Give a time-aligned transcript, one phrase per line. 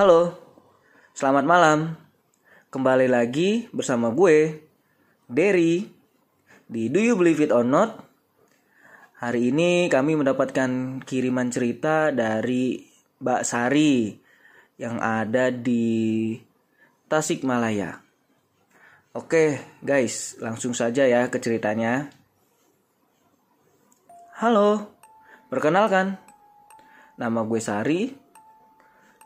[0.00, 0.32] Halo,
[1.12, 1.92] selamat malam.
[2.72, 4.64] Kembali lagi bersama gue,
[5.28, 5.92] Derry,
[6.64, 8.00] di Do You Believe It or Not.
[9.20, 12.80] Hari ini kami mendapatkan kiriman cerita dari
[13.20, 14.16] Mbak Sari
[14.80, 16.32] yang ada di
[17.04, 18.00] Tasikmalaya.
[19.12, 22.08] Oke, guys, langsung saja ya ke ceritanya.
[24.40, 24.96] Halo,
[25.52, 26.16] perkenalkan,
[27.20, 28.19] nama gue Sari.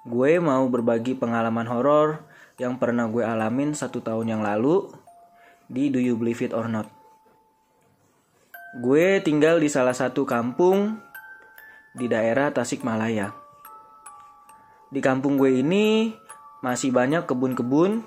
[0.04, 2.28] Gue mau berbagi pengalaman horor
[2.60, 4.92] yang pernah gue alamin satu tahun yang lalu
[5.64, 6.92] di Do You Believe It or Not.
[8.84, 11.00] Gue tinggal di salah satu kampung
[11.96, 13.32] di daerah Tasikmalaya.
[14.92, 16.12] Di kampung gue ini
[16.60, 18.04] masih banyak kebun-kebun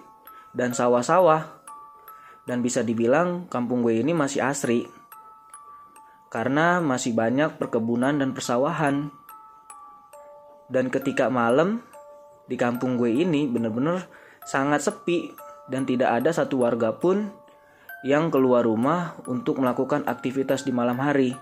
[0.53, 1.49] dan sawah-sawah.
[2.45, 4.85] Dan bisa dibilang kampung gue ini masih asri.
[6.29, 9.09] Karena masih banyak perkebunan dan persawahan.
[10.67, 11.86] Dan ketika malam
[12.47, 14.07] di kampung gue ini bener-bener
[14.47, 15.35] sangat sepi
[15.67, 17.27] dan tidak ada satu warga pun
[18.07, 21.35] yang keluar rumah untuk melakukan aktivitas di malam hari.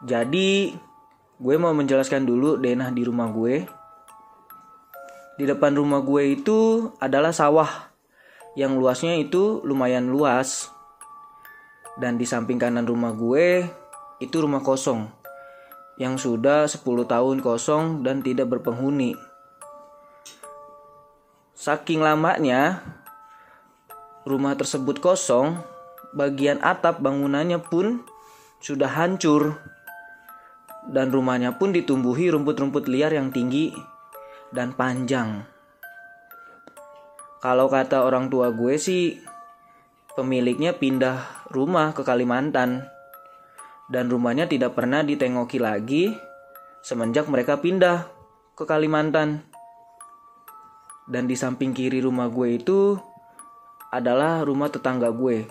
[0.00, 0.72] Jadi,
[1.36, 3.68] gue mau menjelaskan dulu denah di rumah gue.
[5.36, 7.92] Di depan rumah gue itu adalah sawah
[8.56, 10.72] yang luasnya itu lumayan luas.
[11.98, 13.66] Dan di samping kanan rumah gue
[14.22, 15.17] itu rumah kosong
[15.98, 19.18] yang sudah 10 tahun kosong dan tidak berpenghuni.
[21.58, 22.86] Saking lamanya
[24.22, 25.58] rumah tersebut kosong,
[26.14, 28.06] bagian atap bangunannya pun
[28.62, 29.58] sudah hancur
[30.88, 33.74] dan rumahnya pun ditumbuhi rumput-rumput liar yang tinggi
[34.54, 35.44] dan panjang.
[37.38, 39.18] Kalau kata orang tua gue sih,
[40.14, 42.86] pemiliknya pindah rumah ke Kalimantan
[43.88, 46.12] dan rumahnya tidak pernah ditengoki lagi
[46.84, 48.08] semenjak mereka pindah
[48.52, 49.48] ke Kalimantan.
[51.08, 53.00] Dan di samping kiri rumah gue itu
[53.88, 55.48] adalah rumah tetangga gue.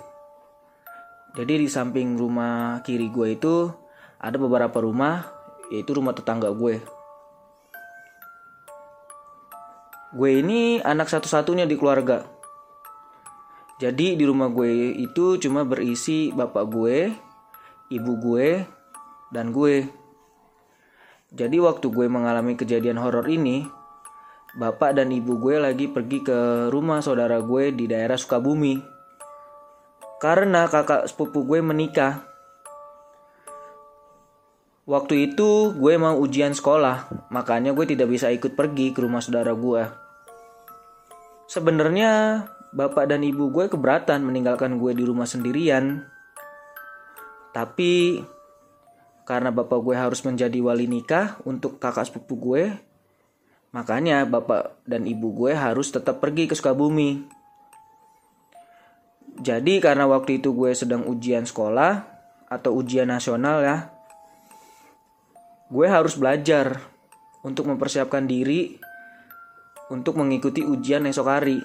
[1.34, 3.70] Jadi di samping rumah kiri gue itu
[4.22, 5.26] ada beberapa rumah,
[5.74, 6.82] yaitu rumah tetangga gue.
[10.14, 12.26] Gue ini anak satu-satunya di keluarga.
[13.78, 16.98] Jadi di rumah gue itu cuma berisi bapak gue,
[17.88, 18.66] ibu gue,
[19.32, 19.88] dan gue.
[21.32, 23.68] Jadi waktu gue mengalami kejadian horor ini,
[24.56, 28.80] bapak dan ibu gue lagi pergi ke rumah saudara gue di daerah Sukabumi.
[30.18, 32.26] Karena kakak sepupu gue menikah.
[34.88, 39.52] Waktu itu gue mau ujian sekolah, makanya gue tidak bisa ikut pergi ke rumah saudara
[39.52, 39.84] gue.
[41.52, 46.08] Sebenarnya bapak dan ibu gue keberatan meninggalkan gue di rumah sendirian.
[47.58, 48.22] Tapi
[49.26, 52.78] karena bapak gue harus menjadi wali nikah untuk kakak sepupu gue,
[53.76, 57.28] Makanya bapak dan ibu gue harus tetap pergi ke Sukabumi.
[59.38, 62.08] Jadi karena waktu itu gue sedang ujian sekolah
[62.50, 63.78] atau ujian nasional ya.
[65.70, 66.80] Gue harus belajar
[67.44, 68.80] untuk mempersiapkan diri
[69.94, 71.60] untuk mengikuti ujian esok hari.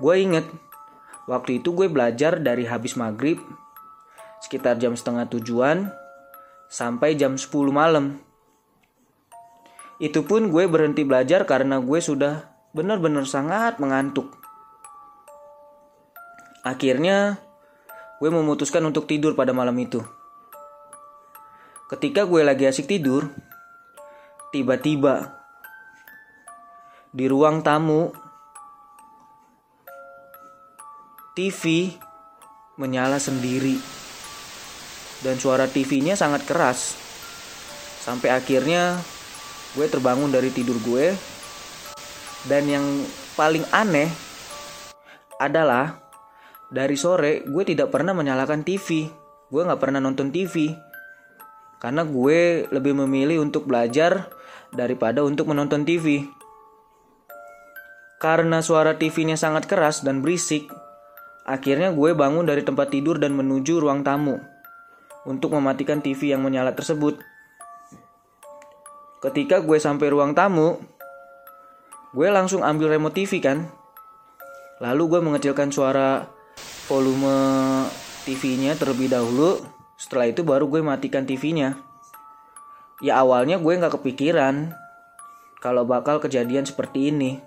[0.00, 0.46] Gue inget
[1.28, 3.42] waktu itu gue belajar dari habis maghrib
[4.40, 5.90] sekitar jam setengah tujuan
[6.66, 8.18] sampai jam 10 malam.
[9.96, 14.36] Itu pun gue berhenti belajar karena gue sudah benar-benar sangat mengantuk.
[16.60, 17.40] Akhirnya,
[18.20, 20.04] gue memutuskan untuk tidur pada malam itu.
[21.86, 23.30] Ketika gue lagi asik tidur,
[24.50, 25.38] tiba-tiba
[27.14, 28.10] di ruang tamu
[31.32, 31.94] TV
[32.76, 33.95] menyala sendiri
[35.26, 36.94] dan suara TV-nya sangat keras.
[37.98, 39.02] Sampai akhirnya
[39.74, 41.18] gue terbangun dari tidur gue.
[42.46, 42.86] Dan yang
[43.34, 44.06] paling aneh
[45.42, 45.98] adalah
[46.70, 49.06] dari sore gue tidak pernah menyalakan TV
[49.46, 50.74] gue nggak pernah nonton TV
[51.78, 54.26] karena gue lebih memilih untuk belajar
[54.74, 56.26] daripada untuk menonton TV
[58.18, 60.66] karena suara TV-nya sangat keras dan berisik
[61.46, 64.42] akhirnya gue bangun dari tempat tidur dan menuju ruang tamu
[65.26, 67.18] untuk mematikan TV yang menyala tersebut
[69.26, 70.78] Ketika gue sampai ruang tamu,
[72.14, 73.66] gue langsung ambil remote TV kan.
[74.78, 76.28] Lalu gue mengecilkan suara
[76.86, 77.34] volume
[78.22, 79.64] TV-nya terlebih dahulu.
[79.98, 81.74] Setelah itu baru gue matikan TV-nya.
[83.00, 84.76] Ya awalnya gue nggak kepikiran
[85.58, 87.42] kalau bakal kejadian seperti ini.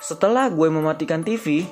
[0.00, 1.62] Setelah gue mematikan TV,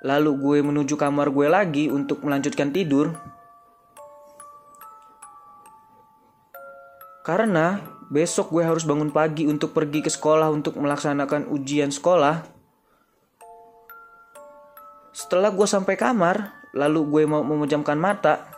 [0.00, 3.12] lalu gue menuju kamar gue lagi untuk melanjutkan tidur.
[7.28, 7.76] Karena
[8.08, 12.40] besok gue harus bangun pagi untuk pergi ke sekolah untuk melaksanakan ujian sekolah.
[15.12, 18.48] Setelah gue sampai kamar, lalu gue mau memejamkan mata,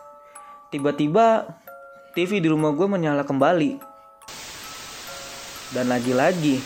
[0.71, 1.51] tiba-tiba
[2.15, 3.83] TV di rumah gue menyala kembali.
[5.75, 6.63] Dan lagi-lagi,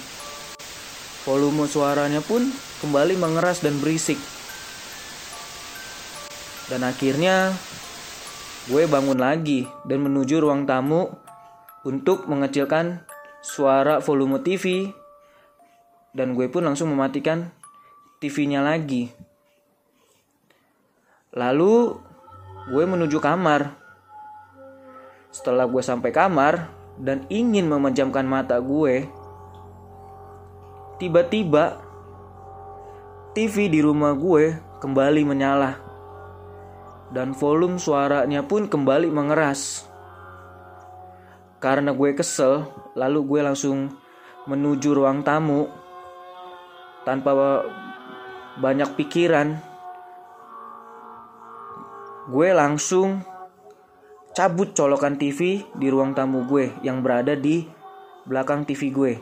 [1.25, 2.45] volume suaranya pun
[2.85, 4.21] kembali mengeras dan berisik.
[6.69, 7.57] Dan akhirnya
[8.69, 11.24] gue bangun lagi dan menuju ruang tamu
[11.85, 13.05] untuk mengecilkan
[13.45, 14.89] suara volume TV
[16.17, 17.53] dan gue pun langsung mematikan
[18.19, 19.13] TV-nya lagi.
[21.37, 21.99] Lalu
[22.73, 23.77] gue menuju kamar.
[25.35, 29.05] Setelah gue sampai kamar dan ingin memejamkan mata gue,
[31.03, 31.83] tiba-tiba
[33.35, 35.85] TV di rumah gue kembali menyala
[37.11, 39.91] dan volume suaranya pun kembali mengeras.
[41.65, 43.89] Karena gue kesel, lalu gue langsung
[44.45, 45.65] menuju ruang tamu
[47.09, 47.65] tanpa
[48.61, 49.57] banyak pikiran.
[52.29, 53.25] Gue langsung
[54.37, 57.65] cabut colokan TV di ruang tamu gue yang berada di
[58.29, 59.13] belakang TV gue.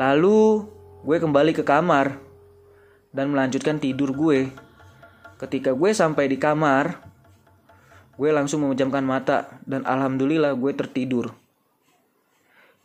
[0.00, 0.64] Lalu
[1.04, 2.16] gue kembali ke kamar
[3.12, 4.48] dan melanjutkan tidur gue.
[5.36, 7.04] Ketika gue sampai di kamar,
[8.16, 11.36] gue langsung memejamkan mata dan alhamdulillah gue tertidur.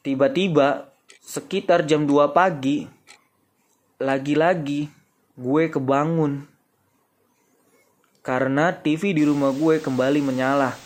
[0.04, 0.92] Tiba-tiba
[1.24, 2.88] sekitar jam 2 pagi,
[4.00, 4.92] lagi-lagi
[5.39, 6.44] gue kebangun.
[8.22, 10.78] Karena TV di rumah gue kembali menyala.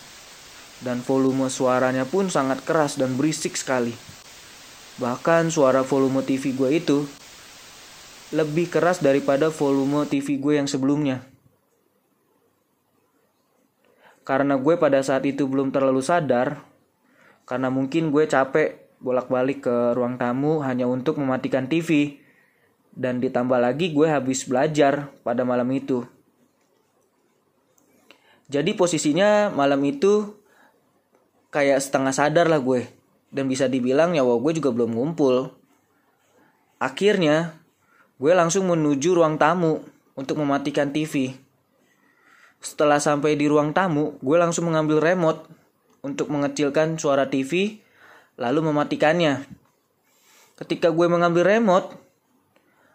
[0.76, 3.96] Dan volume suaranya pun sangat keras dan berisik sekali.
[5.00, 6.98] Bahkan suara volume TV gue itu
[8.32, 11.24] lebih keras daripada volume TV gue yang sebelumnya.
[14.26, 16.66] Karena gue pada saat itu belum terlalu sadar,
[17.46, 22.18] karena mungkin gue capek bolak-balik ke ruang tamu hanya untuk mematikan TV.
[22.96, 26.02] Dan ditambah lagi gue habis belajar pada malam itu.
[28.50, 30.34] Jadi posisinya malam itu
[31.54, 32.88] kayak setengah sadar lah gue.
[33.30, 35.54] Dan bisa dibilang ya gue juga belum ngumpul.
[36.82, 37.62] Akhirnya
[38.18, 39.86] gue langsung menuju ruang tamu
[40.18, 41.45] untuk mematikan TV.
[42.60, 45.44] Setelah sampai di ruang tamu, gue langsung mengambil remote
[46.00, 47.82] untuk mengecilkan suara TV,
[48.40, 49.44] lalu mematikannya.
[50.56, 51.92] Ketika gue mengambil remote,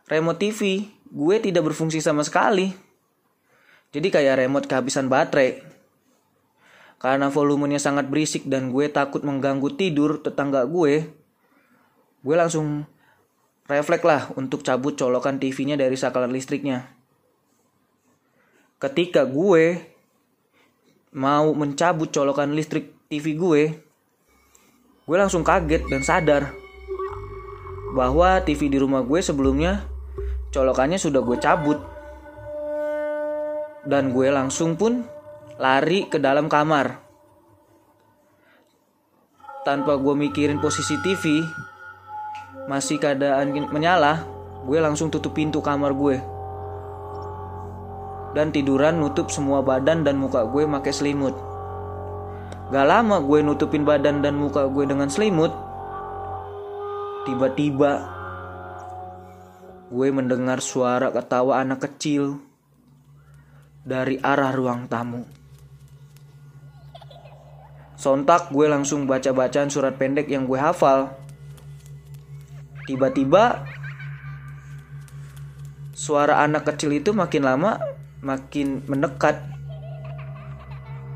[0.10, 2.74] remote TV, gue tidak berfungsi sama sekali.
[3.92, 5.62] Jadi kayak remote kehabisan baterai.
[7.02, 11.10] Karena volumenya sangat berisik dan gue takut mengganggu tidur tetangga gue,
[12.22, 12.86] gue langsung
[13.66, 17.00] refleks lah untuk cabut colokan TV-nya dari sakalar listriknya
[18.81, 19.78] ketika gue
[21.13, 23.63] mau mencabut colokan listrik TV gue,
[25.06, 26.50] gue langsung kaget dan sadar
[27.94, 29.86] bahwa TV di rumah gue sebelumnya
[30.50, 31.80] colokannya sudah gue cabut.
[33.81, 35.06] Dan gue langsung pun
[35.62, 37.01] lari ke dalam kamar.
[39.62, 41.42] Tanpa gue mikirin posisi TV,
[42.66, 44.26] masih keadaan menyala,
[44.66, 46.31] gue langsung tutup pintu kamar gue
[48.31, 51.35] dan tiduran nutup semua badan dan muka gue pakai selimut.
[52.71, 55.52] Gak lama gue nutupin badan dan muka gue dengan selimut.
[57.28, 57.92] Tiba-tiba
[59.92, 62.40] gue mendengar suara ketawa anak kecil
[63.83, 65.28] dari arah ruang tamu.
[68.00, 71.11] Sontak gue langsung baca-bacaan surat pendek yang gue hafal.
[72.88, 73.68] Tiba-tiba
[75.92, 77.78] suara anak kecil itu makin lama
[78.21, 79.42] makin mendekat.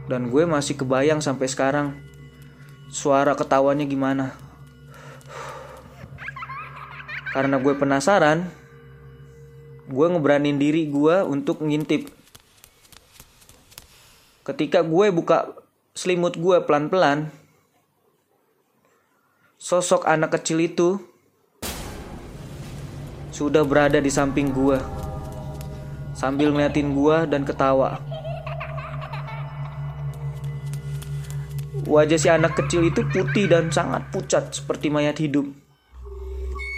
[0.05, 1.97] Dan gue masih kebayang sampai sekarang
[2.89, 4.37] suara ketawanya gimana.
[7.33, 8.49] Karena gue penasaran
[9.85, 12.09] gue ngeberanin diri gue untuk ngintip.
[14.45, 15.53] Ketika gue buka
[15.93, 17.29] selimut gue pelan-pelan
[19.57, 21.01] sosok anak kecil itu
[23.33, 25.04] sudah berada di samping gue
[26.15, 27.99] sambil ngeliatin gua dan ketawa.
[31.85, 35.45] Wajah si anak kecil itu putih dan sangat pucat seperti mayat hidup.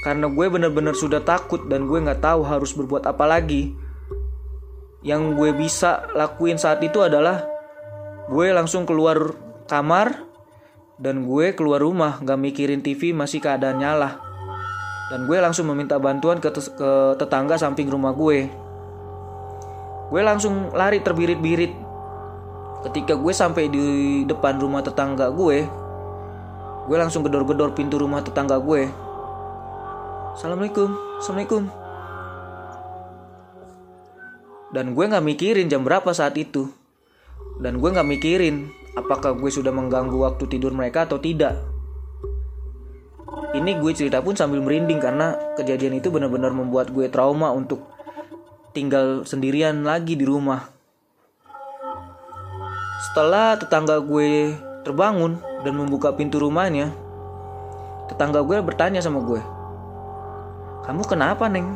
[0.04, 3.72] Karena gue bener-bener sudah takut dan gue gak tahu harus berbuat apa lagi.
[5.08, 7.48] Yang gue bisa lakuin saat itu adalah
[8.28, 9.32] gue langsung keluar
[9.72, 10.28] kamar
[11.00, 14.20] dan gue keluar rumah gak mikirin TV masih keadaan nyala.
[15.08, 16.52] Dan gue langsung meminta bantuan ke
[17.16, 18.67] tetangga samping rumah gue.
[20.08, 21.76] Gue langsung lari terbirit-birit.
[22.88, 23.86] Ketika gue sampai di
[24.24, 25.68] depan rumah tetangga gue,
[26.88, 28.88] gue langsung gedor-gedor pintu rumah tetangga gue.
[30.40, 31.64] Assalamualaikum, assalamualaikum.
[34.72, 36.72] Dan gue nggak mikirin jam berapa saat itu.
[37.60, 41.60] Dan gue nggak mikirin apakah gue sudah mengganggu waktu tidur mereka atau tidak.
[43.52, 47.97] Ini gue cerita pun sambil merinding karena kejadian itu benar-benar membuat gue trauma untuk
[48.78, 50.70] tinggal sendirian lagi di rumah.
[53.10, 54.54] Setelah tetangga gue
[54.86, 56.94] terbangun dan membuka pintu rumahnya,
[58.06, 59.42] tetangga gue bertanya sama gue,
[60.86, 61.74] "Kamu kenapa, Neng?"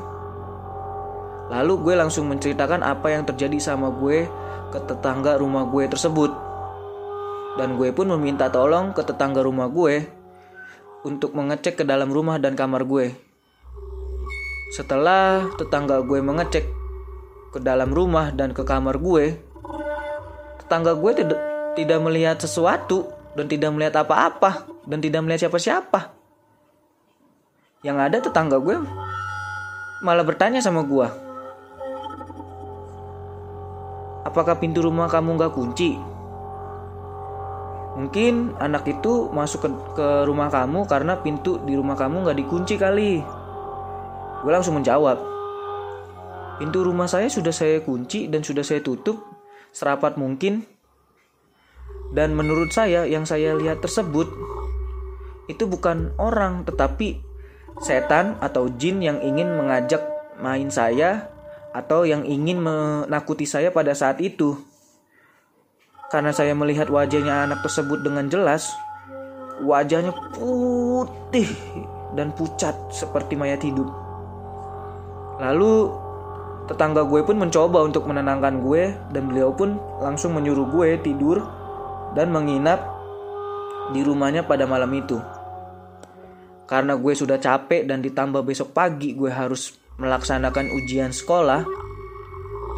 [1.49, 4.29] Lalu gue langsung menceritakan apa yang terjadi sama gue
[4.69, 6.29] ke tetangga rumah gue tersebut.
[7.57, 10.05] Dan gue pun meminta tolong ke tetangga rumah gue
[11.01, 13.11] untuk mengecek ke dalam rumah dan kamar gue.
[14.71, 16.80] Setelah tetangga gue mengecek
[17.51, 19.35] ke dalam rumah dan ke kamar gue,
[20.63, 21.39] tetangga gue tidak
[21.75, 26.15] tidak melihat sesuatu dan tidak melihat apa-apa dan tidak melihat siapa-siapa.
[27.83, 28.79] Yang ada tetangga gue
[30.01, 31.07] malah bertanya sama gue,
[34.23, 35.99] apakah pintu rumah kamu nggak kunci?
[37.91, 42.79] Mungkin anak itu masuk ke, ke rumah kamu karena pintu di rumah kamu nggak dikunci
[42.79, 43.19] kali.
[44.41, 45.19] Gue langsung menjawab,
[46.61, 49.17] pintu rumah saya sudah saya kunci dan sudah saya tutup
[49.73, 50.61] serapat mungkin.
[52.13, 54.29] Dan menurut saya yang saya lihat tersebut
[55.49, 57.17] itu bukan orang tetapi
[57.81, 60.05] setan atau jin yang ingin mengajak
[60.37, 61.33] main saya
[61.73, 64.53] atau yang ingin menakuti saya pada saat itu.
[66.13, 68.69] Karena saya melihat wajahnya anak tersebut dengan jelas,
[69.65, 71.49] wajahnya putih
[72.13, 73.87] dan pucat seperti mayat hidup.
[75.41, 75.89] Lalu
[76.71, 81.43] tetangga gue pun mencoba untuk menenangkan gue dan beliau pun langsung menyuruh gue tidur
[82.15, 82.79] dan menginap
[83.91, 85.19] di rumahnya pada malam itu.
[86.63, 91.67] Karena gue sudah capek dan ditambah besok pagi gue harus melaksanakan ujian sekolah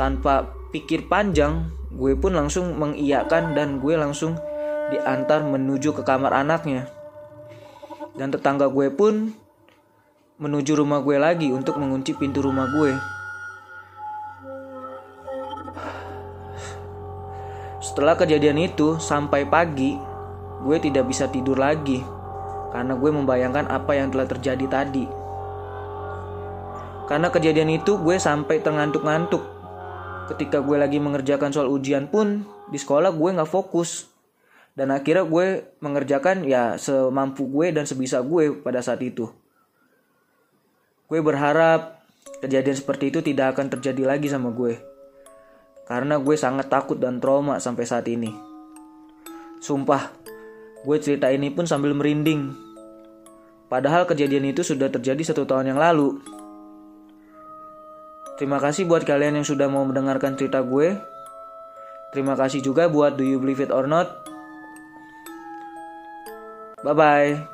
[0.01, 4.33] tanpa pikir panjang gue pun langsung mengiyakan dan gue langsung
[4.89, 6.89] diantar menuju ke kamar anaknya.
[8.17, 9.29] Dan tetangga gue pun
[10.41, 13.12] menuju rumah gue lagi untuk mengunci pintu rumah gue.
[17.93, 19.93] Setelah kejadian itu sampai pagi,
[20.65, 22.01] gue tidak bisa tidur lagi.
[22.73, 25.05] Karena gue membayangkan apa yang telah terjadi tadi.
[27.05, 29.45] Karena kejadian itu gue sampai terngantuk-ngantuk.
[30.25, 32.41] Ketika gue lagi mengerjakan soal ujian pun
[32.73, 34.09] di sekolah gue nggak fokus.
[34.73, 39.29] Dan akhirnya gue mengerjakan ya semampu gue dan sebisa gue pada saat itu.
[41.05, 42.01] Gue berharap
[42.41, 44.92] kejadian seperti itu tidak akan terjadi lagi sama gue
[45.83, 48.31] karena gue sangat takut dan trauma sampai saat ini
[49.63, 50.11] sumpah
[50.83, 52.51] gue cerita ini pun sambil merinding
[53.67, 56.19] padahal kejadian itu sudah terjadi satu tahun yang lalu
[58.33, 60.97] Terima kasih buat kalian yang sudah mau mendengarkan cerita gue.
[62.11, 64.09] Terima kasih juga buat Do You Believe It or Not.
[66.81, 67.52] Bye bye.